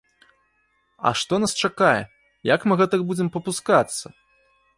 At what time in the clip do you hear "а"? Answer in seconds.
1.09-1.11